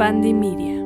[0.00, 0.82] Media.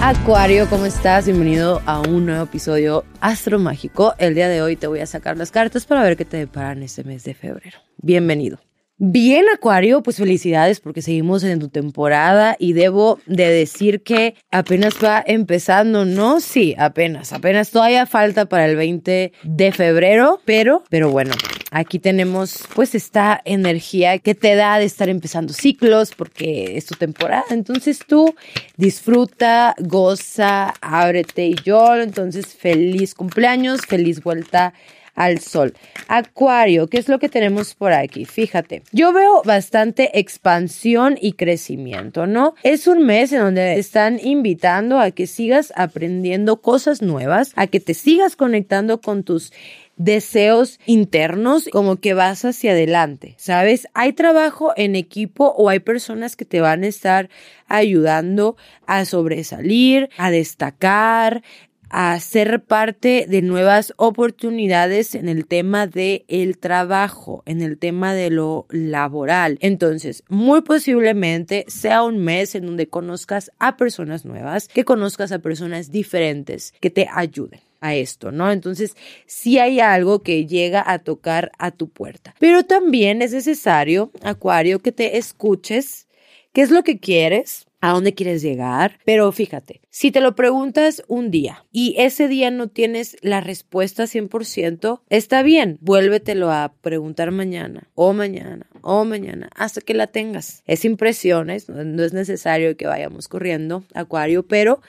[0.00, 1.26] Acuario, ¿cómo estás?
[1.26, 4.14] Bienvenido a un nuevo episodio Astro Mágico.
[4.16, 6.82] El día de hoy te voy a sacar las cartas para ver qué te deparan
[6.82, 7.80] este mes de febrero.
[7.98, 8.60] Bienvenido.
[9.02, 14.92] Bien, Acuario, pues felicidades porque seguimos en tu temporada y debo de decir que apenas
[15.02, 16.40] va empezando, ¿no?
[16.40, 21.32] Sí, apenas, apenas todavía falta para el 20 de febrero, pero, pero bueno,
[21.70, 26.94] aquí tenemos pues esta energía que te da de estar empezando ciclos porque es tu
[26.94, 28.34] temporada, entonces tú
[28.76, 34.74] disfruta, goza, ábrete y yo, entonces feliz cumpleaños, feliz vuelta
[35.14, 35.74] al sol.
[36.08, 38.24] Acuario, ¿qué es lo que tenemos por aquí?
[38.24, 42.54] Fíjate, yo veo bastante expansión y crecimiento, ¿no?
[42.62, 47.80] Es un mes en donde están invitando a que sigas aprendiendo cosas nuevas, a que
[47.80, 49.52] te sigas conectando con tus
[50.00, 53.86] deseos internos, como que vas hacia adelante, ¿sabes?
[53.92, 57.28] Hay trabajo en equipo o hay personas que te van a estar
[57.66, 61.42] ayudando a sobresalir, a destacar,
[61.90, 68.14] a ser parte de nuevas oportunidades en el tema de el trabajo, en el tema
[68.14, 69.58] de lo laboral.
[69.60, 75.40] Entonces, muy posiblemente sea un mes en donde conozcas a personas nuevas, que conozcas a
[75.40, 78.52] personas diferentes que te ayuden a esto, ¿no?
[78.52, 78.94] Entonces,
[79.26, 82.34] sí hay algo que llega a tocar a tu puerta.
[82.38, 86.06] Pero también es necesario, Acuario, que te escuches
[86.52, 88.98] qué es lo que quieres, a dónde quieres llegar.
[89.04, 94.04] Pero fíjate, si te lo preguntas un día y ese día no tienes la respuesta
[94.04, 100.62] 100%, está bien, vuélvetelo a preguntar mañana o mañana o mañana hasta que la tengas.
[100.66, 104.80] Es impresiones, no es necesario que vayamos corriendo, Acuario, pero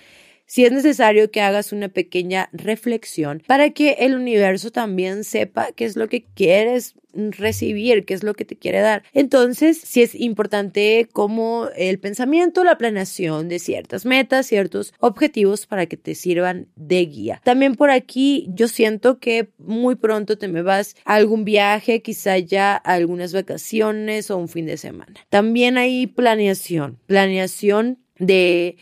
[0.51, 5.85] si es necesario que hagas una pequeña reflexión para que el universo también sepa qué
[5.85, 9.01] es lo que quieres recibir, qué es lo que te quiere dar.
[9.13, 15.85] Entonces, si es importante como el pensamiento, la planeación de ciertas metas, ciertos objetivos para
[15.85, 17.41] que te sirvan de guía.
[17.45, 22.37] También por aquí yo siento que muy pronto te me vas a algún viaje, quizá
[22.39, 25.13] ya algunas vacaciones o un fin de semana.
[25.29, 28.75] También hay planeación, planeación de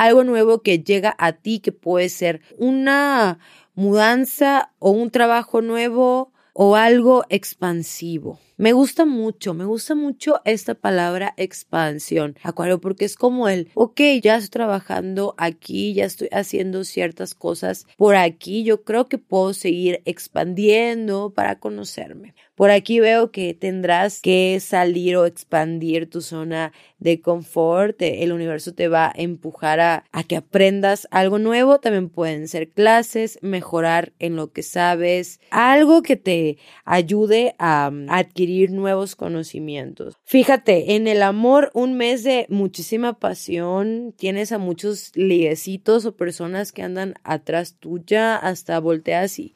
[0.00, 3.38] algo nuevo que llega a ti, que puede ser una
[3.74, 8.38] mudanza o un trabajo nuevo o algo expansivo.
[8.60, 13.98] Me gusta mucho, me gusta mucho esta palabra expansión, Acuario, porque es como el, ok,
[14.22, 19.54] ya estoy trabajando aquí, ya estoy haciendo ciertas cosas por aquí, yo creo que puedo
[19.54, 22.34] seguir expandiendo para conocerme.
[22.60, 27.96] Por aquí veo que tendrás que salir o expandir tu zona de confort.
[28.02, 31.80] El universo te va a empujar a, que aprendas algo nuevo.
[31.80, 36.49] También pueden ser clases, mejorar en lo que sabes, algo que te
[36.84, 40.14] ayude a, a adquirir nuevos conocimientos.
[40.24, 44.14] Fíjate, en el amor, un mes de muchísima pasión.
[44.16, 49.54] Tienes a muchos liguecitos o personas que andan atrás tuya, hasta volteas y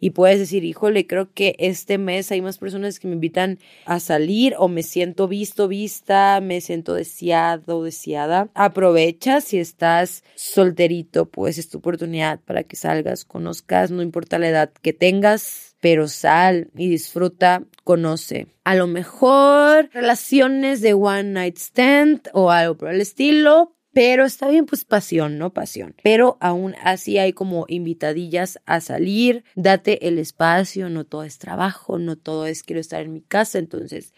[0.00, 4.00] y puedes decir, híjole, creo que este mes hay más personas que me invitan a
[4.00, 8.48] salir o me siento visto, vista, me siento deseado, deseada.
[8.54, 14.48] Aprovecha si estás solterito, pues es tu oportunidad para que salgas, conozcas, no importa la
[14.48, 18.46] edad que tengas, pero sal y disfruta, conoce.
[18.64, 24.48] A lo mejor relaciones de one night stand o algo por el estilo, pero está
[24.48, 25.52] bien, pues pasión, ¿no?
[25.52, 25.94] Pasión.
[26.02, 31.98] Pero aún así hay como invitadillas a salir, date el espacio, no todo es trabajo,
[31.98, 34.14] no todo es quiero estar en mi casa, entonces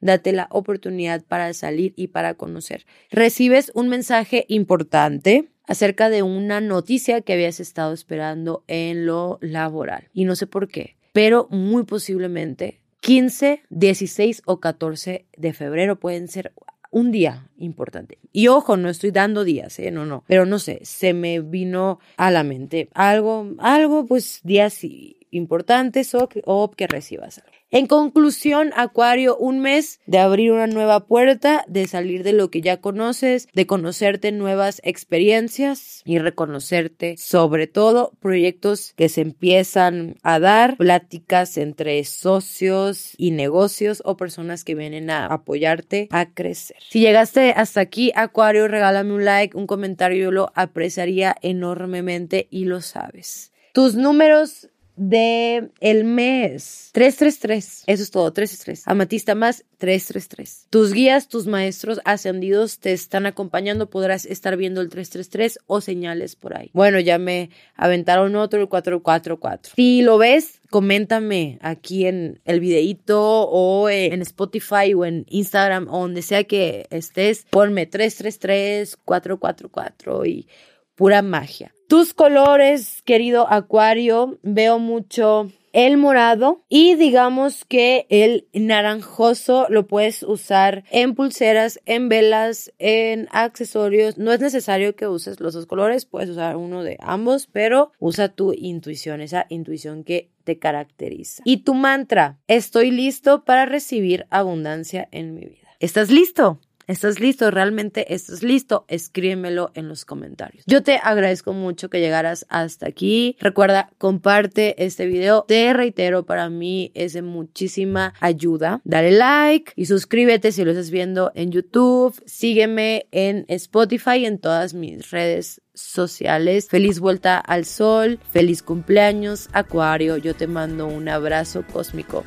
[0.00, 2.86] date la oportunidad para salir y para conocer.
[3.10, 10.08] Recibes un mensaje importante acerca de una noticia que habías estado esperando en lo laboral
[10.12, 16.28] y no sé por qué, pero muy posiblemente 15, 16 o 14 de febrero pueden
[16.28, 16.52] ser
[16.90, 18.18] un día importante.
[18.32, 19.90] Y ojo, no estoy dando días, ¿eh?
[19.90, 20.24] No, no.
[20.26, 24.84] Pero no sé, se me vino a la mente algo, algo, pues días
[25.30, 27.58] importantes o, o que recibas algo.
[27.70, 32.62] En conclusión, Acuario, un mes de abrir una nueva puerta, de salir de lo que
[32.62, 40.38] ya conoces, de conocerte nuevas experiencias y reconocerte sobre todo proyectos que se empiezan a
[40.38, 46.78] dar, pláticas entre socios y negocios o personas que vienen a apoyarte a crecer.
[46.88, 52.64] Si llegaste hasta aquí, Acuario, regálame un like, un comentario, yo lo apreciaría enormemente y
[52.64, 53.52] lo sabes.
[53.74, 56.90] Tus números de el mes.
[56.92, 57.84] 333.
[57.86, 58.86] Eso es todo, 333.
[58.86, 60.66] Amatista más 333.
[60.70, 63.88] Tus guías, tus maestros ascendidos te están acompañando.
[63.88, 66.70] Podrás estar viendo el 333 o señales por ahí.
[66.72, 69.74] Bueno, ya me aventaron otro, el 444.
[69.76, 76.00] Si lo ves, coméntame aquí en el videito o en Spotify o en Instagram o
[76.00, 77.46] donde sea que estés.
[77.50, 80.48] Ponme 333, 444 y
[80.94, 81.72] pura magia.
[81.88, 90.22] Tus colores, querido Acuario, veo mucho el morado y digamos que el naranjoso lo puedes
[90.22, 94.18] usar en pulseras, en velas, en accesorios.
[94.18, 98.28] No es necesario que uses los dos colores, puedes usar uno de ambos, pero usa
[98.28, 101.42] tu intuición, esa intuición que te caracteriza.
[101.46, 105.68] Y tu mantra, estoy listo para recibir abundancia en mi vida.
[105.80, 106.60] ¿Estás listo?
[106.88, 107.50] ¿Estás listo?
[107.50, 108.86] ¿Realmente estás listo?
[108.88, 110.64] Escríbemelo en los comentarios.
[110.66, 113.36] Yo te agradezco mucho que llegaras hasta aquí.
[113.40, 115.44] Recuerda, comparte este video.
[115.46, 118.80] Te reitero, para mí es de muchísima ayuda.
[118.84, 122.18] Dale like y suscríbete si lo estás viendo en YouTube.
[122.24, 126.68] Sígueme en Spotify en todas mis redes sociales.
[126.70, 130.16] Feliz vuelta al sol, feliz cumpleaños, Acuario.
[130.16, 132.24] Yo te mando un abrazo cósmico.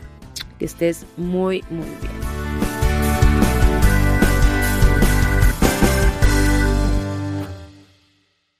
[0.60, 2.41] Que estés muy, muy bien.